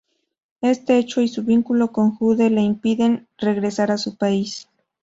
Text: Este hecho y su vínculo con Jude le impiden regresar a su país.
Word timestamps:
Este 0.61 0.97
hecho 0.97 1.21
y 1.21 1.27
su 1.27 1.43
vínculo 1.43 1.91
con 1.91 2.15
Jude 2.15 2.49
le 2.49 2.61
impiden 2.61 3.27
regresar 3.37 3.91
a 3.91 3.99
su 3.99 4.15
país. 4.17 4.67